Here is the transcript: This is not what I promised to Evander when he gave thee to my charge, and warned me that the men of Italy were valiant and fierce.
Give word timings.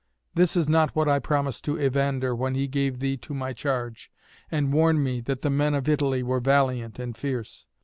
This 0.33 0.57
is 0.57 0.67
not 0.67 0.95
what 0.95 1.07
I 1.07 1.19
promised 1.19 1.63
to 1.65 1.79
Evander 1.79 2.33
when 2.35 2.55
he 2.55 2.67
gave 2.67 2.97
thee 2.97 3.17
to 3.17 3.35
my 3.35 3.53
charge, 3.53 4.09
and 4.49 4.73
warned 4.73 5.03
me 5.03 5.21
that 5.21 5.43
the 5.43 5.51
men 5.51 5.75
of 5.75 5.87
Italy 5.87 6.23
were 6.23 6.39
valiant 6.39 6.97
and 6.97 7.15
fierce. 7.15 7.67